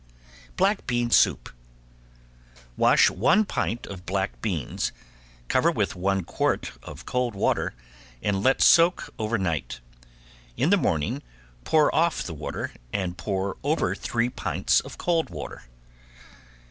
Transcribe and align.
~BLACK 0.57 0.87
BEAN 0.87 1.11
SOUP~ 1.11 1.49
Wash 2.75 3.11
one 3.11 3.45
pint 3.45 3.85
of 3.85 4.03
black 4.03 4.41
beans, 4.41 4.91
cover 5.47 5.69
with 5.69 5.95
one 5.95 6.23
quart 6.23 6.71
of 6.81 7.05
cold 7.05 7.35
water 7.35 7.75
and 8.19 8.41
let 8.41 8.63
soak 8.63 9.11
over 9.19 9.37
night. 9.37 9.79
In 10.57 10.71
the 10.71 10.75
morning 10.75 11.21
pour 11.65 11.93
off 11.93 12.23
the 12.23 12.33
water 12.33 12.71
and 12.91 13.15
pour 13.15 13.57
over 13.61 13.93
three 13.93 14.29
pints 14.29 14.79
of 14.79 14.97
cold 14.97 15.29
water. 15.29 15.65